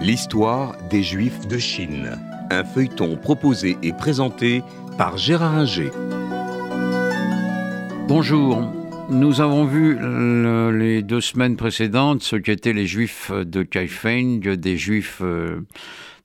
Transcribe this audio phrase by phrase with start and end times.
[0.00, 2.10] L'histoire des Juifs de Chine.
[2.50, 4.62] Un feuilleton proposé et présenté
[4.96, 5.90] par Gérard Inger.
[8.06, 8.72] Bonjour.
[9.10, 14.76] Nous avons vu le- les deux semaines précédentes ce qu'étaient les Juifs de Kaifeng, des
[14.76, 15.60] Juifs euh,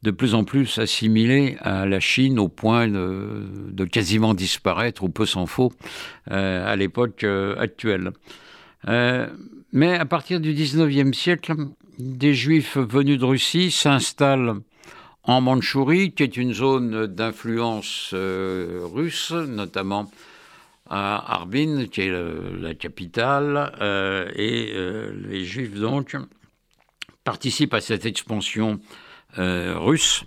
[0.04, 5.10] de plus en plus assimilés à la Chine au point de, de quasiment disparaître, ou
[5.10, 5.72] peu s'en faut,
[6.32, 8.12] euh, à l'époque euh, actuelle.
[9.76, 11.54] Mais à partir du 19e siècle,
[12.00, 14.56] des Juifs venus de Russie s'installent
[15.24, 20.12] en Mandchourie, qui est une zone d'influence euh, russe, notamment
[20.90, 26.16] à Harbin, qui est le- la capitale, euh, et euh, les Juifs donc
[27.24, 28.80] participent à cette expansion
[29.38, 30.26] euh, russe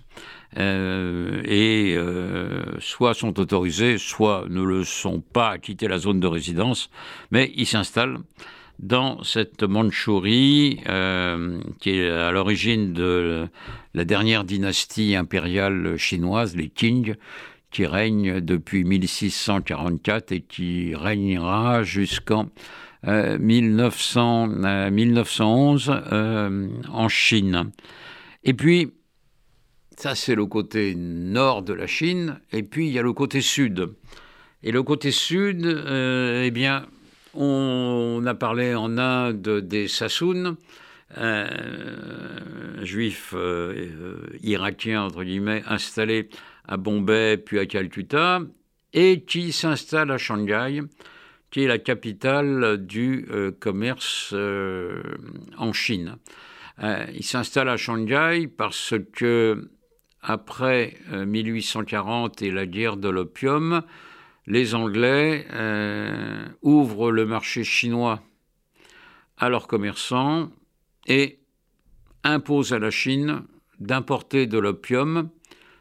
[0.57, 6.19] euh, et euh, soit sont autorisés, soit ne le sont pas à quitter la zone
[6.19, 6.89] de résidence,
[7.29, 8.17] mais ils s'installent
[8.79, 13.47] dans cette Mandchourie euh, qui est à l'origine de
[13.93, 17.15] la dernière dynastie impériale chinoise, les Qing,
[17.71, 22.49] qui règne depuis 1644 et qui régnera jusqu'en
[23.07, 27.71] euh, 1900, euh, 1911 euh, en Chine.
[28.43, 28.91] Et puis,
[29.95, 33.41] ça c'est le côté nord de la Chine, et puis il y a le côté
[33.41, 33.93] sud.
[34.63, 36.87] Et le côté sud, eh bien,
[37.37, 40.57] on a parlé en Inde des Sassounes,
[41.17, 46.29] euh, juifs euh, irakiens, entre guillemets, installés
[46.67, 48.41] à Bombay puis à Calcutta,
[48.93, 50.81] et qui s'installent à Shanghai,
[51.51, 55.01] qui est la capitale du euh, commerce euh,
[55.57, 56.17] en Chine.
[56.79, 59.67] Ils s'installent à Shanghai parce que,
[60.21, 63.81] après euh, 1840 et la guerre de l'opium,
[64.47, 68.23] les Anglais euh, ouvrent le marché chinois
[69.37, 70.49] à leurs commerçants
[71.05, 71.39] et
[72.23, 73.43] imposent à la Chine
[73.79, 75.29] d'importer de l'opium,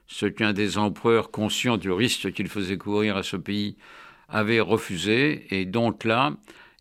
[0.07, 3.77] ce qu'un des empereurs conscients du risque qu'il faisait courir à ce pays
[4.29, 5.47] avait refusé.
[5.51, 6.37] Et donc là,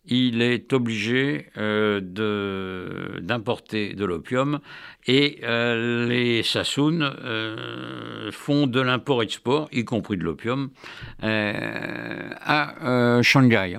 [0.07, 1.99] il est obligé euh,
[3.21, 4.59] d'importer de, l'opium
[5.07, 10.69] et euh, les Sassounes euh, font de l'import-export, y compris de l'opium,
[11.23, 13.77] euh, à Shanghai.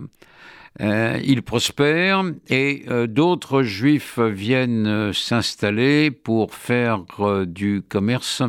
[0.78, 7.00] Ils prospèrent et d'autres juifs viennent s'installer pour faire
[7.47, 8.42] du commerce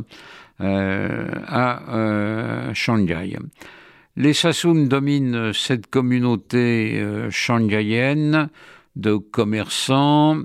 [0.59, 1.79] à
[2.73, 3.37] Shanghai.
[4.19, 8.49] Les Sassounes dominent cette communauté euh, shanghaïenne
[8.95, 10.39] de commerçants.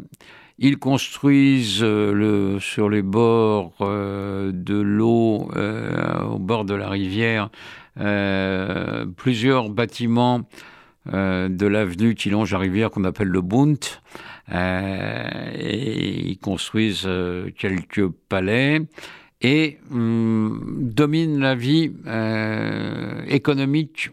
[0.59, 5.51] Ils construisent euh, sur les bords euh, de l'eau,
[6.31, 7.49] au bord de la rivière,
[9.17, 10.43] plusieurs bâtiments
[11.07, 13.41] de l'avenue qui longe la rivière qu'on appelle le
[14.53, 17.09] et ils construisent
[17.57, 18.83] quelques palais
[19.43, 24.11] et hum, dominent la vie euh, économique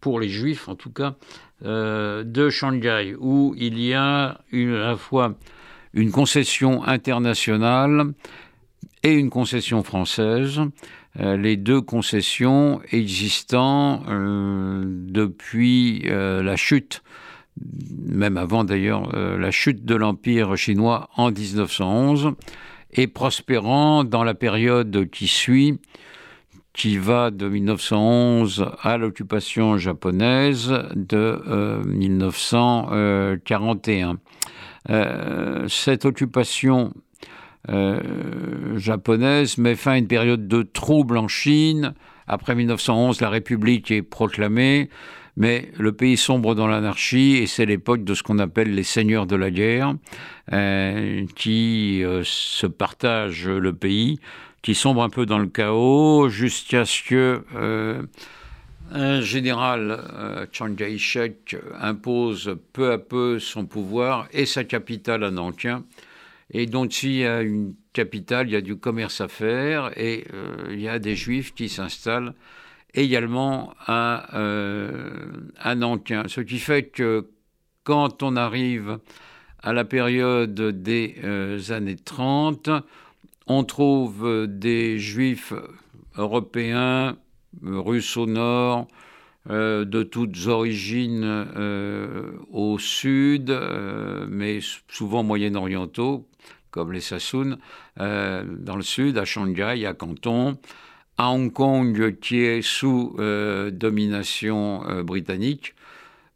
[0.00, 1.14] pour les juifs en tout cas
[1.64, 5.34] euh, de Shanghai où il y a une, à la fois
[5.92, 8.12] une concession internationale
[9.02, 10.60] et une concession française.
[11.20, 17.02] Euh, les deux concessions existant depuis la chute,
[18.06, 22.34] même avant d'ailleurs la chute de l'Empire chinois en 1911,
[22.92, 25.80] et prospérant dans la période qui suit,
[26.72, 34.18] qui va de 1911 à l'occupation japonaise de euh, 1941.
[34.90, 36.92] Euh, cette occupation
[37.68, 41.94] euh, japonaise met fin à une période de troubles en Chine.
[42.28, 44.88] Après 1911, la République est proclamée,
[45.36, 49.26] mais le pays sombre dans l'anarchie et c'est l'époque de ce qu'on appelle les seigneurs
[49.26, 49.94] de la guerre,
[50.52, 54.18] euh, qui euh, se partagent le pays,
[54.62, 58.02] qui sombre un peu dans le chaos jusqu'à ce que euh,
[58.90, 65.30] un général, euh, Chiang Kai-shek, impose peu à peu son pouvoir et sa capitale à
[65.30, 65.84] Nankin.
[66.50, 70.24] Et donc, s'il y a une capitale, il y a du commerce à faire et
[70.70, 72.34] il y a des juifs qui s'installent
[72.96, 75.26] également à, euh,
[75.58, 76.24] à Nankin.
[76.26, 77.28] Ce qui fait que
[77.84, 78.98] quand on arrive
[79.62, 82.70] à la période des euh, années 30,
[83.46, 85.52] on trouve des juifs
[86.16, 87.16] européens,
[87.62, 88.88] russes au nord,
[89.48, 94.58] euh, de toutes origines euh, au sud, euh, mais
[94.88, 96.26] souvent moyen-orientaux,
[96.72, 97.58] comme les Sassounes,
[98.00, 100.58] euh, dans le sud, à Shanghai, à Canton,
[101.18, 105.74] à Hong Kong, qui est sous euh, domination euh, britannique.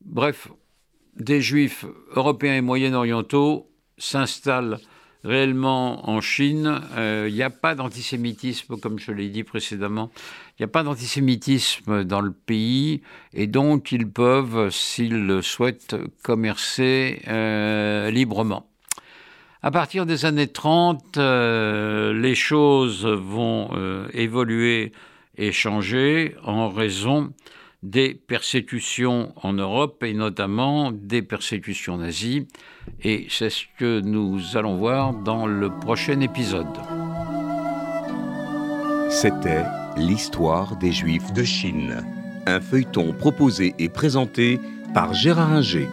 [0.04, 0.48] Bref,
[1.16, 1.84] des juifs
[2.16, 4.78] européens et moyen-orientaux s'installent
[5.22, 10.10] réellement en Chine, il n'y a pas d'antisémitisme, comme je l'ai dit précédemment.
[10.58, 13.02] Il n'y a pas d'antisémitisme dans le pays
[13.34, 17.20] et donc ils peuvent, s'ils le souhaitent, commercer
[18.10, 18.70] librement.
[19.62, 23.70] À partir des années 30, les choses vont
[24.14, 24.92] évoluer
[25.36, 27.32] et changer en raison
[27.82, 32.46] des persécutions en Europe et notamment des persécutions nazies.
[33.02, 36.66] Et c'est ce que nous allons voir dans le prochain épisode.
[39.10, 39.64] C'était
[39.96, 42.04] L'histoire des Juifs de Chine,
[42.46, 44.58] un feuilleton proposé et présenté
[44.94, 45.88] par Gérard Inger.